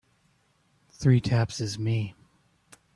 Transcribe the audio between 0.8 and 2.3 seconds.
Three taps is me.